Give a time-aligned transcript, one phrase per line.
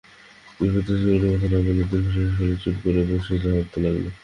[0.59, 4.05] বিপ্রদাস কোনো কথা না বলে দীর্ঘনিশ্বাস ফেলে চুপ করে বসে ভাবতে লাগল।